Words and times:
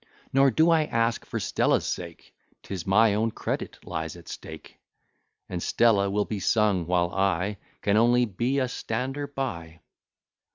Nor 0.33 0.49
do 0.49 0.71
I 0.71 0.85
ask 0.85 1.27
for 1.27 1.39
Stella's 1.39 1.85
sake; 1.85 2.33
'Tis 2.63 2.87
my 2.87 3.13
own 3.13 3.29
credit 3.29 3.77
lies 3.85 4.15
at 4.15 4.27
stake: 4.27 4.79
And 5.47 5.61
Stella 5.61 6.09
will 6.09 6.25
be 6.25 6.39
sung, 6.39 6.87
while 6.87 7.11
I 7.13 7.57
Can 7.83 7.97
only 7.97 8.25
be 8.25 8.57
a 8.57 8.67
stander 8.67 9.27
by. 9.27 9.81